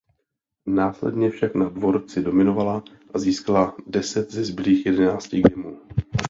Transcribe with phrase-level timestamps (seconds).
[0.67, 5.79] Následně však na dvorci dominovala a získala deset ze zbylých jedenácti gamů.